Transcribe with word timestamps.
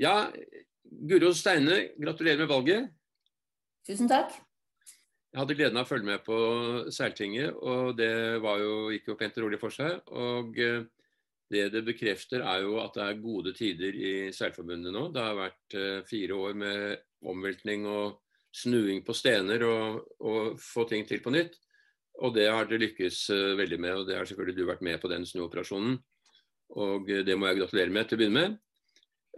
Ja, 0.00 0.30
Guro 0.82 1.34
Steine, 1.36 1.90
gratulerer 2.00 2.38
med 2.40 2.48
valget. 2.48 2.86
Tusen 3.84 4.08
takk. 4.08 4.32
Jeg 5.30 5.38
hadde 5.42 5.56
gleden 5.58 5.76
av 5.76 5.84
å 5.84 5.90
følge 5.90 6.08
med 6.08 6.22
på 6.24 6.36
Seiltinget, 6.88 7.52
og 7.52 7.98
det 7.98 8.40
var 8.40 8.62
jo, 8.62 8.88
gikk 8.94 9.10
jo 9.10 9.16
pent 9.20 9.36
og 9.36 9.44
rolig 9.44 9.58
for 9.60 9.74
seg. 9.74 10.00
Og 10.16 10.56
eh, 10.56 10.86
det 11.52 11.66
det 11.74 11.82
bekrefter, 11.84 12.40
er 12.48 12.64
jo 12.64 12.78
at 12.80 12.96
det 12.96 13.04
er 13.04 13.20
gode 13.20 13.52
tider 13.58 13.98
i 13.98 14.12
Seilforbundet 14.32 14.94
nå. 14.96 15.04
Det 15.12 15.26
har 15.26 15.36
vært 15.36 15.76
eh, 15.76 16.00
fire 16.08 16.40
år 16.46 16.56
med 16.64 17.04
omveltning 17.28 17.84
og 17.90 18.22
snuing 18.56 19.04
på 19.04 19.14
stener 19.14 19.66
og, 19.68 20.00
og 20.24 20.56
få 20.64 20.86
ting 20.88 21.04
til 21.06 21.20
på 21.20 21.34
nytt. 21.36 21.60
Og 22.24 22.32
det 22.38 22.48
har 22.48 22.64
dere 22.68 22.86
lykkes 22.86 23.20
uh, 23.36 23.52
veldig 23.60 23.78
med, 23.80 24.00
og 24.00 24.08
det 24.08 24.16
har 24.16 24.26
selvfølgelig 24.28 24.56
du 24.56 24.64
vært 24.68 24.82
med 24.84 24.98
på 25.00 25.12
den 25.12 25.28
snuoperasjonen. 25.28 25.94
Og 26.80 27.06
det 27.06 27.36
må 27.38 27.48
jeg 27.48 27.60
gratulere 27.60 27.94
med 27.94 28.08
til 28.08 28.16
å 28.16 28.20
begynne 28.24 28.40
med. 28.40 28.58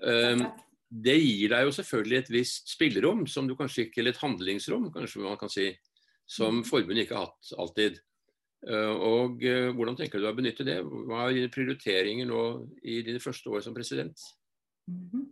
Um, 0.01 0.45
det 0.93 1.17
gir 1.19 1.53
deg 1.53 1.67
jo 1.67 1.75
selvfølgelig 1.77 2.19
et 2.19 2.33
visst 2.33 2.73
spillerom, 2.75 3.27
som 3.31 3.49
du 3.49 3.57
kanskje 3.57 3.87
ikke, 3.87 4.01
eller 4.03 4.15
et 4.15 4.23
handlingsrom, 4.23 4.91
kanskje 4.93 5.23
man 5.25 5.39
kan 5.41 5.53
si, 5.53 5.71
som 6.29 6.61
mm. 6.61 6.67
forbundet 6.69 7.07
ikke 7.07 7.19
har 7.19 7.31
hatt 7.31 7.55
alltid. 7.61 8.01
Uh, 8.63 8.95
og 8.95 9.43
hvordan 9.75 9.97
tenker 9.99 10.21
du 10.21 10.29
å 10.29 10.37
benytte 10.37 10.67
det? 10.67 10.79
Hva 10.85 11.27
er 11.27 11.39
dine 11.39 11.53
prioriteringer 11.53 12.29
nå 12.29 12.43
i 12.85 13.01
dine 13.07 13.23
første 13.23 13.51
år 13.51 13.65
som 13.65 13.75
president? 13.75 14.21
Mm 14.91 15.09
-hmm. 15.11 15.27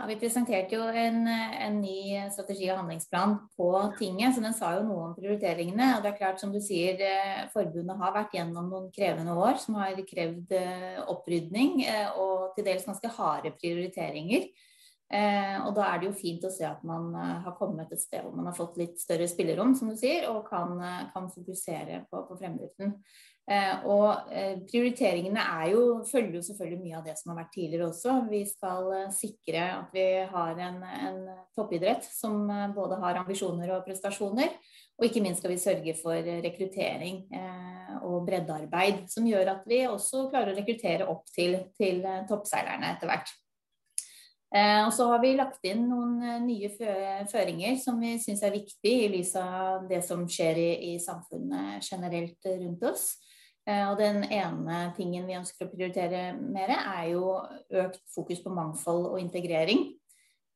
Ja, 0.00 0.06
Vi 0.08 0.16
presenterte 0.18 0.74
jo 0.74 0.86
en, 0.88 1.26
en, 1.28 1.76
ny 1.80 2.16
strategi- 2.32 2.70
og 2.72 2.80
handlingsplan 2.80 3.36
på 3.56 3.68
tinget, 3.98 4.34
så 4.34 4.42
den 4.42 4.56
sa 4.56 4.72
jo 4.78 4.86
noe 4.88 5.04
om 5.10 5.14
prioriteringene. 5.14 5.92
og 5.96 6.02
det 6.02 6.10
er 6.10 6.18
klart, 6.18 6.40
som 6.40 6.52
du 6.52 6.58
sier, 6.60 6.98
eh, 6.98 7.44
Forbundet 7.52 8.00
har 8.00 8.14
vært 8.16 8.34
gjennom 8.34 8.70
noen 8.72 8.90
krevende 8.94 9.36
år 9.36 9.60
som 9.62 9.76
har 9.78 10.00
krevd 10.08 10.56
eh, 10.58 10.98
opprydning 11.06 11.84
eh, 11.84 12.08
og 12.18 12.56
til 12.56 12.66
dels 12.66 12.88
ganske 12.88 13.12
harde 13.18 13.52
prioriteringer. 13.60 14.48
Og 15.12 15.74
Da 15.76 15.84
er 15.90 15.98
det 16.00 16.06
jo 16.06 16.14
fint 16.16 16.44
å 16.48 16.50
se 16.52 16.64
at 16.64 16.80
man 16.88 17.10
har 17.14 17.52
kommet 17.58 17.90
et 17.92 18.00
sted 18.00 18.22
hvor 18.24 18.32
man 18.32 18.46
har 18.48 18.54
fått 18.56 18.78
litt 18.80 18.94
større 18.96 19.26
spillerom, 19.28 19.74
som 19.76 19.90
du 19.92 19.96
sier, 20.00 20.24
og 20.30 20.46
kan, 20.48 20.72
kan 21.12 21.26
fokusere 21.28 22.06
på, 22.08 22.22
på 22.30 22.38
fremdriften. 22.40 22.94
Eh, 23.50 23.86
og 23.90 24.30
eh, 24.30 24.60
prioriteringene 24.68 25.42
jo, 25.72 25.80
følger 26.06 26.36
jo 26.36 26.44
selvfølgelig 26.46 26.78
mye 26.84 26.98
av 27.00 27.08
det 27.08 27.16
som 27.18 27.32
har 27.32 27.40
vært 27.40 27.50
tidligere 27.56 27.88
også. 27.88 28.14
Vi 28.30 28.42
skal 28.46 28.92
eh, 28.94 29.08
sikre 29.16 29.64
at 29.80 29.96
vi 29.96 30.06
har 30.30 30.62
en, 30.68 30.78
en 31.08 31.18
toppidrett 31.56 32.06
som 32.06 32.46
både 32.76 33.00
har 33.02 33.18
ambisjoner 33.24 33.74
og 33.74 33.82
prestasjoner. 33.88 34.54
Og 35.00 35.08
ikke 35.08 35.24
minst 35.24 35.42
skal 35.42 35.50
vi 35.50 35.58
sørge 35.58 35.96
for 35.98 36.28
rekruttering 36.44 37.24
og 38.06 38.26
breddearbeid, 38.28 39.08
som 39.10 39.24
gjør 39.26 39.48
at 39.56 39.64
vi 39.66 39.80
også 39.88 40.28
klarer 40.30 40.52
å 40.52 40.58
rekruttere 40.60 41.08
opp 41.10 41.24
til, 41.32 41.56
til 41.74 42.04
toppseilerne 42.28 42.92
etter 42.92 43.10
hvert. 43.10 43.32
Og 44.52 44.90
så 44.92 45.06
har 45.08 45.20
vi 45.22 45.30
lagt 45.32 45.64
inn 45.64 45.86
noen 45.88 46.44
nye 46.44 46.68
føringer 47.30 47.78
som 47.80 47.96
vi 48.02 48.10
syns 48.20 48.42
er 48.44 48.52
viktig 48.52 48.92
i 49.06 49.06
lys 49.08 49.30
av 49.40 49.86
det 49.88 50.02
som 50.04 50.26
skjer 50.28 50.60
i, 50.60 50.70
i 50.90 50.98
samfunnet 51.00 51.80
generelt 51.88 52.50
rundt 52.50 52.84
oss. 52.90 53.06
Eh, 53.68 53.84
og 53.90 53.98
den 54.00 54.24
ene 54.26 54.88
tingen 54.96 55.26
vi 55.28 55.38
ønsker 55.38 55.68
å 55.68 55.70
prioritere 55.70 56.32
mer, 56.34 56.72
er 56.74 57.12
jo 57.12 57.36
økt 57.84 58.02
fokus 58.14 58.42
på 58.42 58.54
mangfold 58.54 59.06
og 59.12 59.20
integrering. 59.22 59.92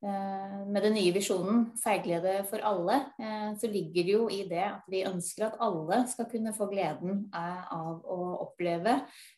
Eh, 0.07 0.67
med 0.67 0.83
den 0.83 0.93
nye 0.95 1.11
visjonen 1.11 1.65
'Seilglede 1.75 2.43
for 2.47 2.63
alle' 2.63 2.99
eh, 3.19 3.49
så 3.59 3.67
ligger 3.67 4.03
det 4.03 4.13
jo 4.13 4.27
i 4.29 4.43
det 4.47 4.63
at 4.63 4.85
vi 4.87 5.03
ønsker 5.03 5.47
at 5.47 5.57
alle 5.59 5.97
skal 6.07 6.29
kunne 6.31 6.53
få 6.55 6.69
gleden 6.71 7.25
av 7.33 8.05
å 8.05 8.19
oppleve 8.45 8.93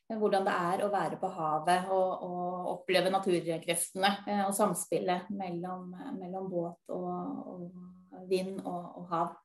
hvordan 0.09 0.45
det 0.45 0.53
er 0.53 0.83
å 0.85 0.91
være 0.93 1.17
på 1.21 1.29
havet 1.33 1.89
og, 1.89 2.23
og 2.27 2.69
oppleve 2.73 3.13
naturkreftene 3.13 4.11
og 4.47 4.53
samspillet 4.57 5.29
mellom, 5.29 5.93
mellom 6.17 6.49
båt 6.49 6.93
og, 6.93 7.11
og 7.53 8.27
vind 8.29 8.59
og, 8.65 8.85
og 8.99 9.13
hav. 9.13 9.35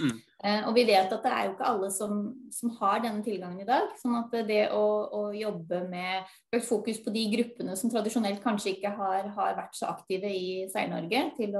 Mm. 0.00 0.16
Eh, 0.44 0.62
og 0.68 0.74
vi 0.76 0.84
vet 0.88 1.12
at 1.12 1.24
det 1.24 1.32
er 1.32 1.46
jo 1.46 1.52
ikke 1.54 1.68
alle 1.70 1.90
som, 1.94 2.22
som 2.52 2.72
har 2.80 3.02
denne 3.04 3.24
tilgangen 3.24 3.62
i 3.62 3.68
dag. 3.68 3.92
sånn 4.00 4.16
at 4.18 4.34
det 4.48 4.62
å, 4.74 4.84
å 5.08 5.22
jobbe 5.36 5.84
med 5.90 6.56
økt 6.56 6.68
fokus 6.68 7.00
på 7.04 7.12
de 7.14 7.26
gruppene 7.36 7.76
som 7.78 7.92
tradisjonelt 7.92 8.42
kanskje 8.44 8.74
ikke 8.76 8.94
har, 8.98 9.30
har 9.36 9.58
vært 9.58 9.78
så 9.78 9.90
aktive 9.92 10.30
i 10.30 10.64
Seil-Norge, 10.72 11.22
til, 11.38 11.58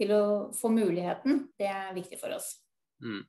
til, 0.00 0.14
å 0.14 0.24
få 0.56 0.72
muligheten, 0.74 1.44
det 1.60 1.70
er 1.72 1.94
viktig 1.96 2.20
for 2.20 2.36
oss. 2.38 2.56
Mm. 2.98 3.22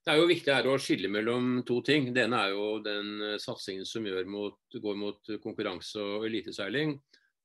Det 0.00 0.12
er 0.12 0.16
jo 0.16 0.28
viktig 0.30 0.52
her 0.54 0.68
å 0.70 0.78
skille 0.80 1.10
mellom 1.12 1.58
to 1.68 1.82
ting. 1.84 2.08
Det 2.16 2.24
ene 2.24 2.44
er 2.46 2.54
jo 2.54 2.68
den 2.84 3.16
eh, 3.32 3.40
satsingen 3.42 3.88
som 3.88 4.06
mot, 4.30 4.60
går 4.72 4.96
mot 4.96 5.34
konkurranse 5.42 6.00
og 6.00 6.28
eliteseiling. 6.30 6.96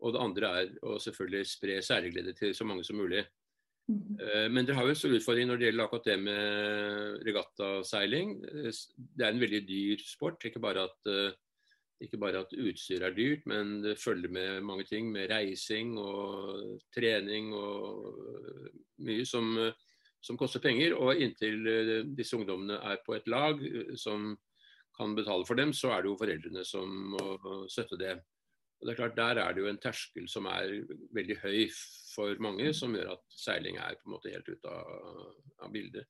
Og 0.03 0.13
det 0.13 0.21
andre 0.21 0.51
er 0.59 0.71
å 0.85 0.99
selvfølgelig 1.01 1.47
spre 1.49 1.81
særglede 1.83 2.35
til 2.35 2.55
så 2.55 2.67
mange 2.67 2.83
som 2.87 2.99
mulig. 2.99 3.23
Mm. 3.85 4.17
Men 4.49 4.65
dere 4.65 4.79
har 4.79 4.87
jo 4.87 4.93
en 4.95 4.97
stor 4.97 5.13
utfordring 5.13 5.49
når 5.49 5.59
det 5.61 5.67
gjelder 5.67 5.85
akkurat 5.85 6.07
det 6.09 6.15
med 6.17 7.25
regattaseiling. 7.27 8.31
Eh, 8.49 8.77
det 8.97 9.25
er 9.25 9.33
en 9.33 9.41
veldig 9.43 9.61
dyr 9.67 10.05
sport. 10.05 10.45
Ikke 10.49 10.61
bare 10.63 10.87
at, 10.89 11.11
eh, 11.11 11.35
at 12.01 12.55
utstyr 12.57 13.05
er 13.05 13.13
dyrt, 13.13 13.45
men 13.45 13.81
det 13.83 13.99
følger 14.01 14.29
med 14.29 14.61
mange 14.61 14.83
ting. 14.89 15.11
Med 15.11 15.29
reising 15.29 15.97
og 16.01 16.81
trening 16.95 17.53
og 17.53 18.71
mye 19.05 19.25
som, 19.25 19.53
som 20.21 20.37
koster 20.37 20.59
penger. 20.59 20.97
Og 20.97 21.21
inntil 21.21 22.09
disse 22.17 22.35
ungdommene 22.35 22.81
er 22.81 23.03
på 23.05 23.15
et 23.15 23.27
lag 23.27 23.61
som 23.97 24.33
kan 24.97 25.15
betale 25.15 25.45
for 25.45 25.55
dem, 25.59 25.73
så 25.73 25.91
er 25.91 26.01
det 26.01 26.09
jo 26.09 26.17
foreldrene 26.17 26.63
som 26.65 26.87
må 27.11 27.67
støtte 27.67 27.99
det. 27.99 28.15
Og 28.79 28.87
det 28.87 28.93
er 28.93 28.99
klart, 28.99 29.15
Der 29.15 29.41
er 29.41 29.53
det 29.53 29.63
jo 29.63 29.69
en 29.71 29.81
terskel 29.81 30.27
som 30.29 30.49
er 30.51 30.83
veldig 31.15 31.37
høy 31.43 31.69
for 32.15 32.35
mange, 32.43 32.73
som 32.73 32.93
gjør 32.95 33.15
at 33.15 33.23
seiling 33.39 33.79
er 33.81 33.97
på 33.99 34.09
en 34.09 34.15
måte 34.15 34.31
helt 34.33 34.49
ute 34.49 34.71
av, 34.71 35.33
av 35.63 35.71
bildet. 35.73 36.07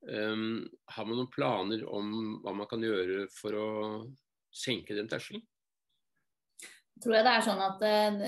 Um, 0.00 0.64
har 0.88 1.04
man 1.04 1.18
noen 1.18 1.32
planer 1.32 1.84
om 1.84 2.40
hva 2.40 2.54
man 2.56 2.68
kan 2.68 2.80
gjøre 2.84 3.26
for 3.34 3.56
å 3.56 3.68
senke 4.48 4.96
den 4.96 5.10
terskelen? 5.12 5.44
Tror 7.02 7.16
jeg 7.16 7.26
det 7.26 7.34
er 7.34 7.44
sånn 7.46 7.62
at 7.64 7.84
uh, 7.84 8.24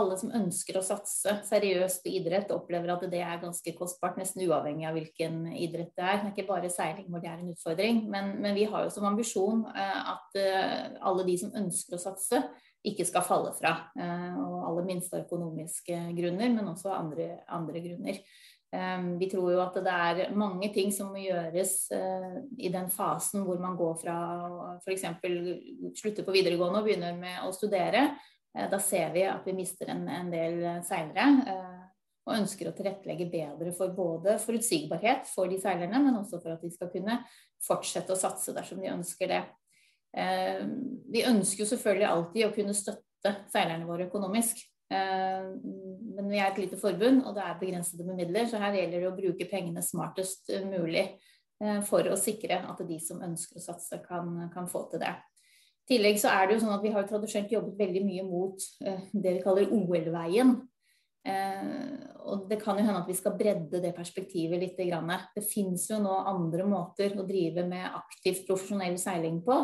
alle 0.00 0.18
som 0.20 0.32
ønsker 0.38 0.78
å 0.78 0.84
satse 0.86 1.36
seriøst 1.48 2.02
på 2.04 2.14
idrett, 2.18 2.52
opplever 2.54 2.94
at 2.94 3.06
det 3.12 3.22
er 3.24 3.42
ganske 3.42 3.76
kostbart, 3.78 4.18
nesten 4.20 4.44
uavhengig 4.46 4.88
av 4.88 4.98
hvilken 4.98 5.46
idrett 5.52 5.94
det 5.98 6.06
er. 6.06 6.18
Det 6.20 6.30
er 6.30 6.34
ikke 6.34 6.50
bare 6.50 6.72
seiling 6.72 7.08
hvor 7.08 7.24
det 7.24 7.32
er 7.32 7.40
en 7.40 7.54
utfordring. 7.54 8.04
Men, 8.12 8.34
men 8.44 8.58
vi 8.58 8.68
har 8.70 8.86
jo 8.86 8.92
som 8.94 9.08
ambisjon 9.10 9.64
uh, 9.70 10.12
at 10.16 10.42
uh, 10.42 11.00
alle 11.12 11.26
de 11.28 11.38
som 11.44 11.56
ønsker 11.62 11.98
å 11.98 12.04
satse, 12.10 12.44
ikke 12.86 13.06
skal 13.06 13.24
falle 13.26 13.52
fra. 13.56 13.74
Eh, 13.98 14.38
og 14.42 14.66
aller 14.70 14.88
minst 14.88 15.12
av 15.14 15.22
økonomiske 15.22 15.98
grunner, 16.16 16.50
men 16.50 16.70
også 16.72 16.90
andre, 16.94 17.28
andre 17.52 17.82
grunner. 17.84 18.18
Eh, 18.72 19.04
vi 19.20 19.28
tror 19.30 19.52
jo 19.52 19.60
at 19.62 19.78
det 19.84 19.94
er 19.94 20.36
mange 20.38 20.72
ting 20.74 20.92
som 20.94 21.12
må 21.12 21.22
gjøres 21.22 21.74
eh, 21.92 22.38
i 22.64 22.72
den 22.72 22.88
fasen 22.92 23.46
hvor 23.46 23.60
man 23.60 23.76
går 23.78 23.96
fra 24.00 24.16
f.eks. 24.80 25.06
slutter 26.00 26.26
på 26.26 26.34
videregående 26.34 26.80
og 26.80 26.88
begynner 26.88 27.18
med 27.18 27.44
å 27.46 27.52
studere. 27.56 28.10
Da 28.52 28.76
ser 28.84 29.14
vi 29.14 29.22
at 29.24 29.46
vi 29.48 29.54
mister 29.56 29.88
en, 29.94 30.02
en 30.12 30.28
del 30.28 30.58
seilere. 30.84 31.24
Og 32.22 32.36
ønsker 32.36 32.68
å 32.68 32.74
tilrettelegge 32.76 33.30
bedre 33.32 33.72
for 33.74 33.94
både 33.96 34.36
forutsigbarhet 34.38 35.24
for 35.26 35.48
de 35.48 35.56
seilerne, 35.58 35.98
men 36.04 36.18
også 36.20 36.38
for 36.42 36.52
at 36.52 36.60
de 36.62 36.68
skal 36.70 36.90
kunne 36.92 37.16
fortsette 37.64 38.12
å 38.12 38.18
satse 38.20 38.52
dersom 38.54 38.82
de 38.82 38.92
ønsker 38.92 39.32
det. 39.32 39.40
Eh, 40.12 40.62
vi 41.08 41.24
ønsker 41.24 41.64
jo 41.64 41.70
selvfølgelig 41.70 42.08
alltid 42.08 42.46
å 42.46 42.52
kunne 42.54 42.76
støtte 42.76 43.34
seilerne 43.52 43.88
våre 43.88 44.06
økonomisk. 44.10 44.60
Eh, 44.92 45.44
men 46.12 46.28
vi 46.28 46.38
er 46.38 46.50
et 46.50 46.60
lite 46.60 46.78
forbund, 46.80 47.22
og 47.24 47.36
det 47.36 47.44
er 47.44 47.60
begrensede 47.60 48.06
med 48.06 48.18
midler, 48.20 48.48
så 48.48 48.60
her 48.60 48.76
gjelder 48.76 49.04
det 49.04 49.10
å 49.10 49.16
bruke 49.16 49.48
pengene 49.50 49.84
smartest 49.84 50.52
mulig 50.68 51.04
eh, 51.62 51.78
for 51.88 52.08
å 52.10 52.18
sikre 52.20 52.60
at 52.68 52.82
de 52.88 52.98
som 53.00 53.22
ønsker 53.24 53.60
å 53.60 53.64
satse, 53.64 54.02
kan, 54.04 54.34
kan 54.52 54.68
få 54.70 54.86
til 54.92 55.02
det. 55.04 55.14
I 55.82 55.96
tillegg 55.96 56.20
så 56.20 56.32
er 56.32 56.46
det 56.46 56.56
jo 56.56 56.64
sånn 56.64 56.76
at 56.76 56.84
Vi 56.84 56.92
har 56.94 57.08
tradisjonelt 57.08 57.54
jobbet 57.56 57.80
veldig 57.80 58.04
mye 58.06 58.22
mot 58.24 58.68
det 58.80 59.32
vi 59.34 59.40
kaller 59.42 59.72
OL-veien. 59.74 60.52
og 62.22 62.44
Det 62.48 62.58
kan 62.62 62.78
jo 62.78 62.84
hende 62.86 63.00
at 63.00 63.10
vi 63.10 63.16
skal 63.18 63.34
bredde 63.34 63.80
det 63.82 63.90
perspektivet 63.96 64.62
litt. 64.62 64.78
Det 64.78 65.42
finnes 65.42 65.88
jo 65.90 65.98
nå 65.98 66.14
andre 66.30 66.68
måter 66.70 67.18
å 67.18 67.26
drive 67.26 67.66
med 67.66 67.98
aktivt 67.98 68.46
profesjonell 68.46 68.94
seiling 69.02 69.42
på. 69.42 69.58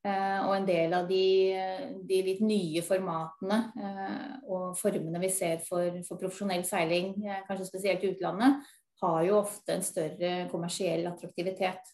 Eh, 0.00 0.38
og 0.46 0.54
en 0.56 0.64
del 0.64 0.94
av 0.96 1.08
de, 1.10 1.24
de 2.08 2.18
litt 2.24 2.38
nye 2.40 2.80
formatene 2.80 3.58
eh, 3.76 4.28
og 4.48 4.70
formene 4.80 5.20
vi 5.20 5.28
ser 5.28 5.60
for, 5.66 5.98
for, 6.06 6.16
profesjonell 6.22 6.64
seiling, 6.64 7.12
eh, 7.26 7.42
kanskje 7.48 7.68
spesielt 7.68 8.06
i 8.06 8.14
utlandet, 8.14 8.64
har 9.02 9.18
jo 9.26 9.40
ofte 9.42 9.76
en 9.76 9.84
større 9.84 10.30
kommersiell 10.52 11.04
attraktivitet. 11.08 11.92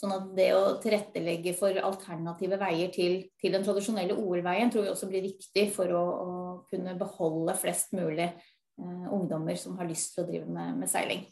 Sånn 0.00 0.14
at 0.16 0.32
det 0.36 0.48
å 0.56 0.78
tilrettelegge 0.82 1.52
for 1.54 1.76
alternative 1.78 2.56
veier 2.58 2.88
til, 2.94 3.20
til 3.40 3.52
den 3.54 3.64
tradisjonelle 3.66 4.16
OL-veien 4.16 4.72
tror 4.72 4.86
vi 4.86 4.92
også 4.94 5.10
blir 5.12 5.24
viktig 5.28 5.68
for 5.76 5.92
å, 5.92 6.02
å 6.02 6.32
kunne 6.72 6.96
beholde 6.98 7.54
flest 7.60 7.92
mulig 7.94 8.30
eh, 8.30 9.06
ungdommer 9.12 9.60
som 9.60 9.76
har 9.78 9.88
lyst 9.88 10.16
til 10.16 10.24
å 10.24 10.30
drive 10.32 10.48
med, 10.48 10.80
med 10.80 10.90
seiling. 10.90 11.22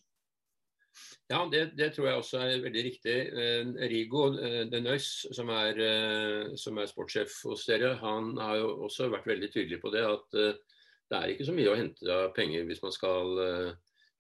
Ja, 1.31 1.45
det, 1.47 1.61
det, 1.79 1.93
tror 1.95 2.09
jeg 2.09 2.19
også 2.19 2.41
er 2.43 2.63
veldig 2.65 2.83
riktig. 2.83 3.15
Eh, 3.39 3.69
Rigo 3.93 4.25
de 4.71 4.81
Nøys, 4.83 5.11
som 5.37 5.53
er, 5.55 5.79
eh, 5.85 6.57
som 6.59 6.81
er 6.83 6.91
sportssjef 6.91 7.37
hos 7.47 7.69
dere, 7.69 7.93
han 8.01 8.33
har 8.41 8.59
jo 8.59 8.73
også 8.89 9.07
vært 9.13 9.29
veldig 9.31 9.53
tydelig 9.53 9.79
på 9.83 9.93
det. 9.95 10.03
At 10.03 10.35
det 10.35 11.21
er 11.21 11.31
ikke 11.31 11.47
så 11.47 11.55
mye 11.55 11.71
å 11.71 11.79
hente 11.79 12.11
av 12.11 12.35
penger 12.35 12.67
hvis 12.67 12.83
man 12.83 12.95
skal 12.95 13.33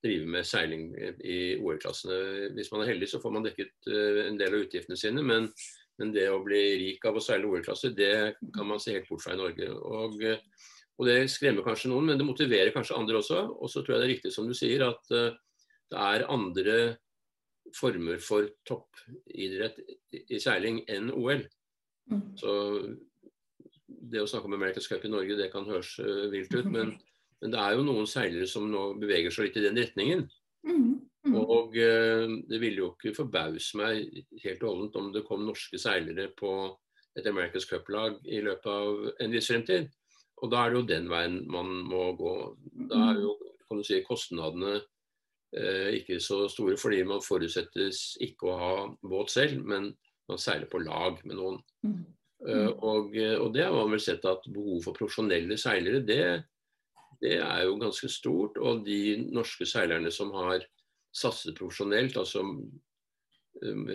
drive 0.00 0.31
med 0.32 0.46
seiling 0.46 0.88
i 1.26 1.40
OL-klassene. 1.58 2.49
Hvis 2.55 2.70
man 2.73 2.84
er 2.84 2.93
heldig, 2.94 3.11
så 3.11 3.20
får 3.23 3.34
man 3.34 3.46
dekket 3.46 3.90
en 4.31 4.38
del 4.38 4.55
av 4.55 4.64
utgiftene 4.64 4.99
sine. 4.99 5.26
Men, 5.26 5.50
men, 5.99 6.14
det 6.14 6.31
å 6.31 6.40
bli 6.46 6.62
rik 6.87 7.05
av 7.11 7.19
å 7.19 7.23
seile 7.25 7.50
OL-klasse, 7.50 7.93
det 7.94 8.14
kan 8.55 8.70
man 8.70 8.82
se 8.82 8.94
helt 8.94 9.11
bort 9.11 9.26
fra 9.26 9.34
i 9.34 9.43
Norge. 9.43 9.69
Og, 9.75 10.23
og 10.96 11.11
Det 11.11 11.20
skremmer 11.34 11.66
kanskje 11.66 11.90
noen, 11.90 12.12
men 12.12 12.23
det 12.23 12.26
motiverer 12.31 12.75
kanskje 12.75 12.99
andre 13.02 13.19
også. 13.19 13.44
Og 13.58 13.70
så 13.70 13.82
tror 13.82 13.99
jeg 13.99 14.02
det 14.02 14.08
er 14.08 14.14
riktig 14.14 14.34
som 14.34 14.46
du 14.46 14.55
sier, 14.56 14.87
at 14.87 15.14
det 15.90 15.98
er 15.98 16.28
andre 16.31 16.76
former 17.76 18.19
for 18.22 18.48
toppidrett 18.66 19.78
i 20.10 20.40
seiling 20.42 20.82
enn 20.90 21.10
OL. 21.14 21.44
Mm. 22.10 22.25
Så 22.38 22.52
det 24.10 24.22
å 24.22 24.28
snakke 24.31 24.48
om 24.48 24.56
America's 24.56 24.88
Cup 24.90 25.04
i 25.06 25.12
Norge, 25.12 25.38
det 25.38 25.50
kan 25.52 25.69
høres 25.69 25.92
uh, 26.02 26.26
vilt 26.32 26.52
ut. 26.54 26.66
Men, 26.70 26.96
men, 27.42 27.52
det 27.52 27.60
er 27.60 27.76
jo 27.76 27.87
noen 27.87 28.08
seilere 28.10 28.48
som 28.50 28.69
nå 28.70 28.92
beveger 29.00 29.34
seg 29.34 29.48
litt 29.48 29.60
i 29.60 29.64
den 29.66 29.78
retningen. 29.78 30.26
Mm, 30.66 30.98
mm. 31.26 31.37
Og 31.40 31.76
uh, 31.78 32.26
det 32.50 32.62
ville 32.62 32.84
jo 32.84 32.92
ikke 32.94 33.16
forbause 33.22 33.81
meg 33.81 34.22
helt 34.44 34.64
og 34.64 34.70
holdent 34.72 35.00
om 35.00 35.12
det 35.14 35.26
kom 35.28 35.46
norske 35.46 35.81
seilere 35.81 36.31
på 36.38 36.54
et 37.19 37.26
America's 37.26 37.66
Cup-lag 37.69 38.19
i 38.31 38.42
løpet 38.46 38.70
av 38.70 39.10
en 39.20 39.34
viss 39.34 39.50
fremtid. 39.50 39.90
Og 40.40 40.52
da 40.52 40.64
er 40.64 40.72
det 40.72 40.81
jo 40.81 40.88
den 40.88 41.10
veien 41.10 41.40
man 41.50 41.72
må 41.84 42.10
gå. 42.19 42.34
Da 42.90 43.10
er 43.10 43.22
jo 43.26 43.37
kan 43.70 43.78
du 43.78 43.87
si, 43.87 44.00
kostnadene 44.02 44.81
ikke 45.50 46.20
så 46.23 46.44
store, 46.47 46.76
fordi 46.79 47.00
man 47.02 47.25
forutsettes 47.25 48.14
ikke 48.23 48.47
å 48.47 48.58
ha 48.61 48.75
båt 49.02 49.32
selv, 49.32 49.64
men 49.67 49.88
man 50.31 50.38
seiler 50.38 50.69
på 50.70 50.82
lag 50.85 51.19
med 51.26 51.38
noen. 51.41 51.58
Mm. 51.82 52.05
Eh, 52.47 52.67
mm. 52.67 52.75
Og, 52.87 53.17
eh, 53.17 53.37
og, 53.37 53.52
det 53.55 53.67
har 53.67 53.76
man 53.76 53.94
vel 53.94 54.02
sett 54.02 54.25
at 54.29 54.47
behovet 54.49 54.87
for 54.87 54.97
profesjonelle 54.97 55.58
seilere, 55.61 56.02
det, 56.06 56.23
det, 57.20 57.37
er 57.38 57.64
jo 57.67 57.79
ganske 57.81 58.11
stort. 58.12 58.61
Og 58.61 58.85
de 58.87 59.19
norske 59.29 59.69
seilerne 59.69 60.12
som 60.14 60.32
har 60.37 60.64
satset 61.17 61.58
profesjonelt, 61.58 62.17
altså 62.20 62.44
um, 62.44 63.88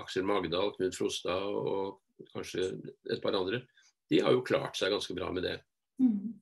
Aksel 0.00 0.24
Magdal, 0.24 0.72
Knut 0.78 0.96
Frostad 0.96 1.44
og 1.44 2.30
kanskje 2.32 2.70
et 3.12 3.20
par 3.22 3.36
andre, 3.36 3.60
de 4.08 4.22
har 4.24 4.32
jo 4.32 4.44
klart 4.46 4.78
seg 4.78 4.94
ganske 4.94 5.16
bra 5.16 5.28
med 5.34 5.44
det. 5.44 5.58
Mm. 6.00 6.32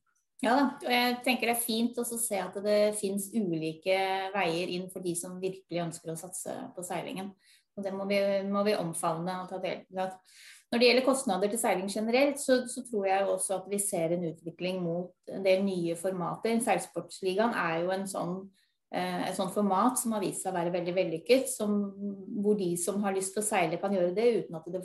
Ja 0.43 0.57
da, 0.59 0.63
og 0.75 0.91
jeg 0.91 1.19
tenker 1.23 1.47
det 1.47 1.55
er 1.55 1.63
fint 1.63 1.99
å 2.03 2.05
se 2.05 2.39
at 2.43 2.57
det 2.65 2.79
finnes 2.99 3.29
ulike 3.31 3.99
veier 4.35 4.73
inn 4.75 4.89
for 4.91 5.05
de 5.05 5.13
som 5.15 5.37
virkelig 5.39 5.85
ønsker 5.85 6.11
å 6.11 6.19
satse 6.19 6.57
på 6.75 6.83
seilingen. 6.87 7.31
Og 7.77 7.87
det 7.87 7.93
må 7.95 8.09
vi, 8.11 8.19
må 8.51 8.65
vi 8.67 8.75
omfavne 8.75 9.37
og 9.45 9.53
ta 9.53 9.61
del 9.63 9.85
i. 9.85 10.01
Når 10.73 10.81
det 10.81 10.89
gjelder 10.89 11.05
kostnader 11.05 11.53
til 11.53 11.61
seiling 11.61 11.89
generelt, 11.93 12.41
så, 12.41 12.63
så, 12.69 12.83
tror 12.89 13.07
jeg 13.07 13.29
også 13.29 13.59
at 13.59 13.69
vi 13.69 13.79
ser 13.83 14.15
en 14.15 14.25
utvikling 14.31 14.81
mot 14.83 15.33
en 15.33 15.45
del 15.45 15.63
nye 15.67 15.97
formater. 16.01 16.57
Seilsportsligaen 16.65 17.53
er 17.61 17.83
jo 17.85 17.93
en 17.93 18.07
sånn, 18.09 18.39
eh, 18.89 19.27
et 19.29 19.37
sånt 19.37 19.53
format 19.53 20.01
som 20.01 20.17
har 20.17 20.25
vist 20.25 20.43
seg 20.43 20.55
å 20.55 20.57
være 20.57 20.73
veldig 20.75 20.95
vellykket. 20.97 21.53
Hvor 21.61 22.57
de 22.59 22.71
som 22.81 23.05
har 23.05 23.15
lyst 23.15 23.37
til 23.37 23.45
å 23.45 23.47
seile, 23.47 23.81
kan 23.83 23.93
gjøre 23.95 24.17
det 24.17 24.31
uten 24.41 24.59
at 24.59 24.71
det 24.73 24.83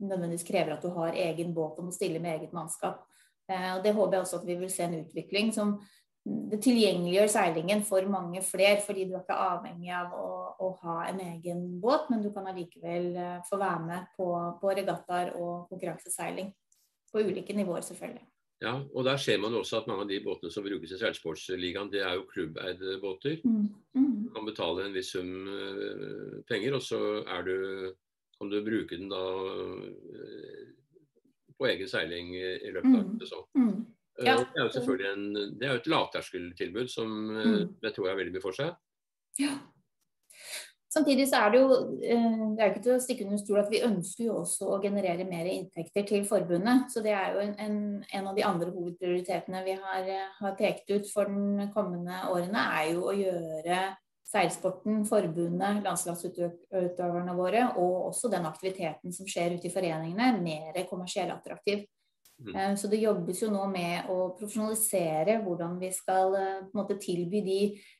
nødvendigvis 0.00 0.48
krever 0.48 0.74
at 0.74 0.82
du 0.82 0.90
har 0.98 1.14
egen 1.28 1.54
båt 1.54 1.78
og 1.78 1.88
må 1.88 1.94
stille 1.94 2.18
med 2.18 2.40
eget 2.40 2.56
mannskap. 2.56 3.06
Eh, 3.50 3.70
og 3.76 3.82
Det 3.84 3.94
håper 3.96 4.16
jeg 4.16 4.26
også 4.26 4.40
at 4.40 4.46
vi 4.46 4.58
vil 4.60 4.70
se 4.70 4.86
en 4.86 5.00
utvikling 5.02 5.50
som 5.54 5.78
det 6.24 6.60
tilgjengeliggjør 6.62 7.30
seilingen 7.32 7.82
for 7.82 8.04
mange 8.12 8.42
flere, 8.44 8.80
fordi 8.84 9.06
du 9.08 9.14
er 9.14 9.22
ikke 9.22 9.38
avhengig 9.40 9.92
av 9.96 10.12
å, 10.14 10.32
å 10.60 10.68
ha 10.82 10.96
en 11.08 11.22
egen 11.24 11.62
båt, 11.80 12.10
men 12.12 12.20
du 12.22 12.28
kan 12.34 12.48
allikevel 12.50 13.14
eh, 13.16 13.38
få 13.48 13.60
være 13.60 13.86
med 13.86 14.10
på, 14.18 14.26
på 14.60 14.74
regattaer 14.76 15.32
og 15.40 15.70
konkurranseseiling. 15.72 16.52
På 17.10 17.24
ulike 17.24 17.56
nivåer, 17.56 17.82
selvfølgelig. 17.82 18.26
Ja, 18.60 18.74
og 18.94 19.06
der 19.08 19.16
ser 19.16 19.40
man 19.40 19.56
også 19.56 19.80
at 19.80 19.86
mange 19.88 20.04
av 20.04 20.10
de 20.10 20.20
båtene 20.22 20.52
som 20.52 20.66
brukes 20.66 20.92
i 20.92 20.98
seilsportsligaen, 21.00 21.88
det 21.90 22.04
er 22.04 22.18
jo 22.18 22.28
klubbeide 22.28 22.98
båter. 23.00 23.40
Mm. 23.42 23.70
Mm. 23.96 24.10
Du 24.26 24.28
kan 24.34 24.46
betale 24.46 24.84
en 24.84 24.94
viss 24.94 25.14
sum 25.16 25.30
uh, 25.48 26.36
penger, 26.46 26.76
og 26.76 26.84
så 26.84 27.00
er 27.24 27.48
du, 27.48 27.56
kan 28.36 28.52
du 28.52 28.60
bruke 28.62 29.00
den 29.00 29.08
da 29.10 29.24
på 31.60 31.68
egen 31.68 31.88
seiling 31.90 32.32
i 32.40 32.72
løpet 32.72 32.88
av 32.88 33.00
en 33.02 33.08
mm. 33.12 33.18
sesong. 33.20 33.46
Mm. 33.58 33.74
Ja. 34.24 34.36
Det 34.36 34.58
er 34.58 34.64
jo 34.66 34.72
selvfølgelig 34.74 35.10
en, 35.12 35.34
det 35.34 35.66
er 35.66 35.74
jo 35.74 35.80
et 35.80 35.92
lavterskeltilbud 35.94 36.88
som 36.92 37.12
eh, 37.36 37.52
mm. 37.52 37.68
jeg 37.82 37.94
tror 37.96 38.10
er 38.10 38.18
veldig 38.18 38.34
mye 38.36 38.44
for 38.44 38.56
seg. 38.56 38.74
Ja. 39.40 39.54
Samtidig 40.90 41.28
så 41.30 41.38
er 41.38 41.52
det 41.52 41.60
jo 41.60 41.76
eh, 42.02 42.40
det 42.56 42.64
er 42.64 42.72
ikke 42.72 42.82
til 42.84 42.96
å 42.96 43.02
stikke 43.02 43.26
under 43.28 43.40
stol 43.40 43.60
at 43.62 43.70
vi 43.72 43.82
ønsker 43.86 44.26
jo 44.26 44.40
også 44.42 44.72
å 44.74 44.80
generere 44.82 45.24
mer 45.28 45.48
inntekter 45.48 46.06
til 46.08 46.26
forbundet. 46.28 46.90
Så 46.92 47.04
det 47.04 47.14
er 47.16 47.36
jo 47.36 47.46
en, 47.46 47.80
en 48.02 48.28
av 48.28 48.36
de 48.36 48.44
andre 48.44 48.72
hovedprioritetene 48.74 49.64
vi 49.68 49.78
har, 49.78 50.04
eh, 50.04 50.28
har, 50.42 50.56
pekt 50.58 50.90
ut 50.92 51.08
for 51.12 51.30
den 51.30 51.70
kommende 51.74 52.24
årene, 52.32 52.66
er 52.80 52.92
jo 52.92 53.06
å 53.08 53.16
gjøre 53.16 53.82
seilsporten, 54.30 55.04
forbundet, 55.08 55.82
landslagsutøverne 55.84 57.34
våre 57.38 57.64
og 57.80 58.10
også 58.10 58.30
den 58.30 58.46
aktiviteten 58.46 59.14
som 59.14 59.28
skjer 59.28 59.56
ute 59.56 59.66
i 59.66 59.72
foreningene, 59.74 60.36
mer 60.42 60.84
kommersiell 60.90 61.32
attraktiv. 61.34 61.88
Mm. 62.40 62.56
Eh, 62.56 62.76
så 62.76 62.88
det 62.88 63.02
jobbes 63.02 63.42
jo 63.42 63.50
nå 63.52 63.66
med 63.68 64.06
å 64.08 64.30
profesjonalisere 64.38 65.40
hvordan 65.44 65.74
vi 65.80 65.90
skal 65.92 66.36
eh, 66.38 66.60
måte, 66.76 66.96
tilby 67.02 67.42
de, 67.44 67.58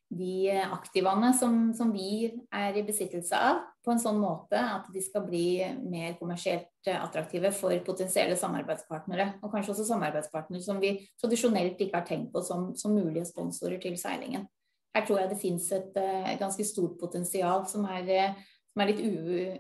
de 0.08 0.36
aktivaene 0.64 1.34
som, 1.36 1.58
som, 1.76 1.90
vi 1.92 2.30
er 2.48 2.78
i 2.78 2.84
besittelse 2.86 3.36
av, 3.36 3.60
på 3.84 3.92
en 3.92 4.00
sånn 4.00 4.20
måte 4.20 4.56
at 4.60 4.88
de 4.94 5.02
skal 5.04 5.26
bli 5.26 5.60
mer 5.82 6.16
kommersielt 6.20 6.88
attraktive 6.94 7.52
for 7.56 7.74
potensielle 7.84 8.38
samarbeidspartnere. 8.40 9.34
Og 9.42 9.52
kanskje 9.52 9.74
også 9.74 9.90
samarbeidspartnere 9.90 10.64
som 10.64 10.80
vi 10.80 10.94
tradisjonelt 11.20 11.80
ikke 11.80 12.00
har 12.00 12.08
tenkt 12.08 12.32
på 12.32 12.44
som, 12.46 12.70
som 12.78 12.96
mulige 12.96 13.28
sponsorer 13.28 13.82
til 13.82 13.98
seilingen. 14.00 14.48
Her 14.94 15.06
tror 15.06 15.20
jeg 15.20 15.30
det 15.30 15.40
fins 15.40 15.70
et, 15.72 15.96
eh, 15.96 16.36
ganske 16.40 16.64
stort 16.66 16.98
potensial 17.00 17.66
som 17.70 17.84
er, 17.86 18.34
som 18.72 18.82
er 18.82 18.92
litt 18.92 19.02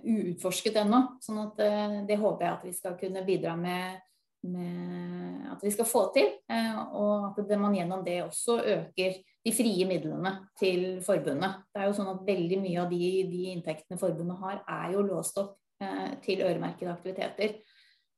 uutforsket 0.04 0.80
ennå. 0.82 1.20
sånn 1.22 1.42
at 1.46 2.06
det 2.08 2.18
håper 2.18 2.46
jeg 2.46 2.52
at 2.52 2.64
vi 2.64 2.72
skal 2.72 2.96
kunne 2.98 3.26
bidra 3.26 3.56
med 3.56 4.00
at 4.40 5.62
vi 5.62 5.70
skal 5.70 5.84
få 5.84 6.06
til. 6.14 6.30
Uh, 6.50 6.78
og 6.96 7.40
at 7.40 7.58
man 7.60 7.74
gjennom 7.76 8.04
det 8.04 8.22
også 8.24 8.60
øker 8.62 9.18
de 9.44 9.52
frie 9.56 9.86
midlene 9.88 10.32
til 10.60 11.00
forbundet. 11.04 11.64
Det 11.72 11.80
er 11.80 11.88
jo 11.88 11.96
sånn 11.96 12.12
at 12.12 12.24
veldig 12.26 12.60
mye 12.60 12.82
av 12.82 12.90
de, 12.92 13.10
de 13.30 13.42
inntektene 13.54 14.00
forbundet 14.00 14.40
har, 14.42 14.62
er 14.68 14.96
jo 14.96 15.04
låst 15.06 15.38
opp 15.40 15.54
eh, 15.80 16.18
til 16.24 16.42
øremerkede 16.44 16.92
aktiviteter. 16.92 17.54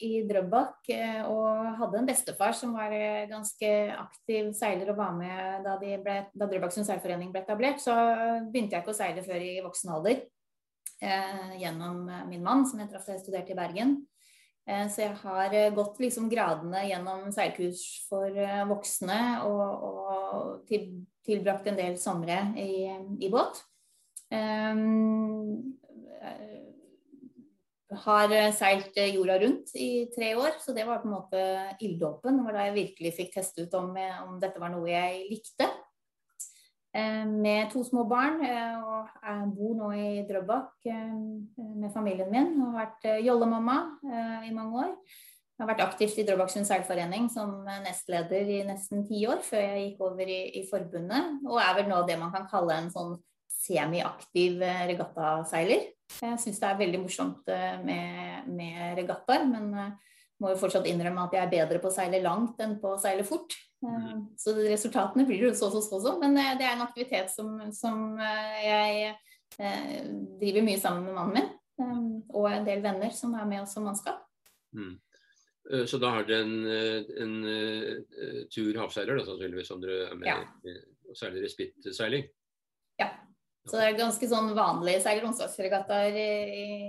i 0.00 0.22
Drøbak 0.24 0.88
og 1.28 1.66
hadde 1.76 1.98
en 2.00 2.08
bestefar 2.08 2.54
som 2.56 2.72
var 2.72 2.94
ganske 3.28 3.68
aktiv 3.92 4.54
seiler 4.56 4.88
og 4.88 4.96
var 5.02 5.12
med 5.18 5.66
da, 5.66 5.74
de 5.82 5.98
da 6.00 6.48
Drøbaksund 6.48 6.88
seilforening 6.88 7.28
ble 7.34 7.42
etablert, 7.44 7.76
så 7.76 7.92
begynte 8.48 8.78
jeg 8.78 8.86
ikke 8.86 8.94
å 8.94 9.00
seile 9.02 9.26
før 9.26 9.44
i 9.44 9.58
voksen 9.60 9.92
alder. 9.98 10.24
Eh, 11.04 11.52
gjennom 11.60 12.08
min 12.32 12.42
mann, 12.44 12.64
som 12.64 12.80
jeg 12.80 12.88
traff 12.88 13.04
da 13.04 13.18
jeg 13.18 13.26
studerte 13.26 13.52
i 13.52 13.60
Bergen. 13.60 13.98
Eh, 14.70 14.86
så 14.92 15.02
jeg 15.04 15.16
har 15.24 15.56
gått 15.74 15.98
liksom 16.02 16.28
gradene 16.30 16.84
gjennom 16.86 17.28
seilkurs 17.34 17.82
for 18.10 18.38
voksne 18.70 19.20
og, 19.48 19.88
og 19.90 20.70
til, 20.70 20.86
tilbrakt 21.26 21.66
en 21.70 21.80
del 21.80 21.98
somre 22.00 22.44
i, 22.60 22.86
i 23.20 23.32
båt. 23.32 23.64
Um, 24.30 25.74
har 28.04 28.30
seilt 28.54 28.94
jorda 28.94 29.40
rundt 29.42 29.72
i 29.74 30.06
tre 30.14 30.28
år, 30.38 30.54
så 30.62 30.70
det 30.76 30.84
var 30.86 31.00
på 31.02 31.08
en 31.08 31.16
måte 31.16 31.40
ilddåpen. 31.82 32.38
Det 32.38 32.46
var 32.46 32.54
da 32.54 32.66
jeg 32.68 32.76
virkelig 32.76 33.14
fikk 33.16 33.32
teste 33.34 33.66
ut 33.66 33.74
om, 33.74 33.90
om 34.28 34.36
dette 34.38 34.62
var 34.62 34.70
noe 34.70 34.86
jeg 34.86 35.24
likte. 35.32 35.66
Med 36.90 37.68
to 37.70 37.84
små 37.86 38.02
barn, 38.10 38.40
og 38.42 39.10
jeg 39.22 39.50
bor 39.54 39.74
nå 39.78 39.90
i 39.94 40.24
Drøbak 40.26 40.88
med 40.90 41.92
familien 41.94 42.32
min. 42.32 42.48
Og 42.58 42.72
har 42.72 42.88
vært 42.88 43.06
jollemamma 43.22 43.76
i 44.42 44.50
mange 44.50 44.80
år. 44.82 44.90
Jeg 45.60 45.62
har 45.62 45.70
vært 45.70 45.84
aktivt 45.84 46.18
i 46.18 46.24
Drøbaksund 46.26 46.66
seilforening 46.66 47.28
som 47.30 47.66
nestleder 47.84 48.48
i 48.48 48.58
nesten 48.66 49.04
ti 49.06 49.22
år, 49.28 49.38
før 49.46 49.62
jeg 49.62 49.84
gikk 49.84 50.02
over 50.08 50.34
i, 50.34 50.40
i 50.58 50.64
forbundet. 50.66 51.34
Og 51.46 51.62
er 51.62 51.74
vel 51.78 51.90
nå 51.92 52.00
det 52.08 52.18
man 52.18 52.34
kan 52.34 52.50
kalle 52.50 52.80
en 52.80 52.90
sånn 52.90 53.14
semiaktiv 53.60 54.62
eh, 54.64 54.84
regattaseiler. 54.90 55.90
Jeg 56.20 56.38
syns 56.42 56.60
det 56.62 56.68
er 56.68 56.78
veldig 56.80 57.00
morsomt 57.02 57.50
eh, 57.52 57.76
med, 57.84 58.48
med 58.56 58.96
regattaer, 58.98 59.44
men 59.50 59.68
eh, 59.76 60.16
må 60.40 60.52
jo 60.52 60.60
fortsatt 60.60 60.88
innrømme 60.88 61.26
at 61.26 61.34
jeg 61.36 61.44
er 61.44 61.52
bedre 61.52 61.80
på 61.82 61.90
å 61.90 61.94
seile 61.94 62.22
langt 62.24 62.60
enn 62.64 62.78
på 62.80 62.94
å 62.94 63.00
seile 63.00 63.26
fort. 63.28 63.54
Mm. 63.84 64.26
Så 64.40 64.54
resultatene 64.58 65.24
blir 65.28 65.46
jo 65.46 65.52
så 65.56 65.70
så 65.72 65.82
så 65.84 66.00
så, 66.00 66.14
men 66.20 66.36
det 66.36 66.64
er 66.66 66.74
en 66.74 66.84
aktivitet 66.84 67.32
som, 67.32 67.58
som 67.76 68.18
jeg 68.20 69.14
driver 70.40 70.66
mye 70.66 70.80
sammen 70.80 71.06
med 71.08 71.16
mannen 71.16 71.36
min. 71.36 71.52
Og 72.36 72.50
en 72.50 72.66
del 72.66 72.82
venner 72.84 73.12
som 73.16 73.32
er 73.36 73.46
med 73.48 73.62
oss 73.62 73.72
som 73.76 73.86
mannskap. 73.88 74.20
Mm. 74.76 74.98
Så 75.88 76.00
da 76.02 76.10
har 76.16 76.26
dere 76.28 76.44
en, 76.44 76.66
en, 77.24 77.34
en 77.46 78.44
tur 78.52 78.76
havseiler, 78.80 79.20
da, 79.20 79.24
sannsynligvis, 79.28 79.68
som 79.70 79.80
dere 79.82 80.10
er 80.10 80.18
med 80.18 80.28
ja. 80.28 80.38
og 81.08 81.16
særlig 81.16 81.44
respitt-seiling? 81.46 82.26
Ja. 83.00 83.12
Så 83.68 83.76
det 83.76 83.86
er 83.90 83.98
ganske 83.98 84.26
sånn 84.28 84.54
vanlig 84.56 84.96
seiler 85.04 85.26
onsdagsregattaer 85.28 86.14
i, 86.16 86.30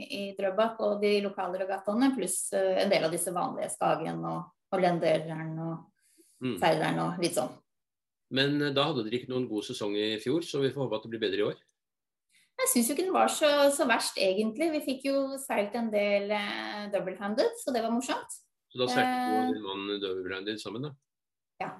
i, 0.07 0.21
Drøbak 0.37 0.79
og 0.85 1.01
de 1.01 1.17
lokale 1.25 1.59
regattaene, 1.59 2.13
pluss 2.15 2.45
uh, 2.55 2.77
en 2.83 2.91
del 2.91 3.07
av 3.07 3.11
disse 3.11 3.33
vanlige 3.35 3.73
Skagen 3.73 4.21
og, 4.23 4.53
og 4.71 4.81
Lenderen 4.81 5.51
og 5.59 5.73
mm. 6.45 6.55
Seileren 6.61 7.01
og 7.03 7.19
litt 7.21 7.35
sånn. 7.35 7.51
Men 8.31 8.55
uh, 8.63 8.69
da 8.71 8.87
hadde 8.87 9.03
dere 9.03 9.19
ikke 9.19 9.33
noen 9.33 9.49
god 9.51 9.67
sesong 9.67 9.97
i 9.99 10.15
fjor, 10.23 10.47
så 10.47 10.63
vi 10.63 10.71
får 10.71 10.85
håpe 10.85 11.01
at 11.01 11.05
det 11.05 11.13
blir 11.13 11.23
bedre 11.25 11.43
i 11.43 11.47
år? 11.49 11.59
Jeg 12.61 12.69
syns 12.69 12.89
jo 12.89 12.95
ikke 12.95 13.07
den 13.07 13.15
var 13.15 13.31
så, 13.33 13.49
så, 13.73 13.87
verst, 13.89 14.17
egentlig. 14.21 14.67
Vi 14.75 14.81
fikk 14.85 15.05
jo 15.09 15.21
seilt 15.41 15.73
en 15.77 15.89
del 15.93 16.29
eh, 16.35 16.89
double-handed, 16.93 17.55
så 17.57 17.73
det 17.73 17.81
var 17.81 17.93
morsomt. 17.93 18.35
Så 18.71 18.79
da 18.79 18.87
seilte 18.91 19.15
du 19.17 19.37
og 19.39 19.55
din 19.55 19.63
mann 19.65 20.01
double-handed 20.03 20.61
sammen, 20.61 20.85
da? 20.85 20.91
Ja. 21.63 21.71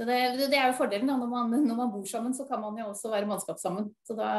Så 0.00 0.06
det, 0.08 0.16
det, 0.48 0.56
er 0.56 0.70
jo 0.70 0.78
fordelen 0.78 1.10
da, 1.10 1.14
når 1.20 1.28
man, 1.28 1.50
når 1.60 1.76
man, 1.76 1.90
bor 1.92 2.06
sammen, 2.08 2.32
så 2.32 2.46
kan 2.48 2.62
man 2.62 2.78
jo 2.80 2.86
også 2.88 3.10
være 3.12 3.26
mannskap 3.28 3.58
sammen. 3.60 3.90
Så, 4.08 4.14
da, 4.16 4.30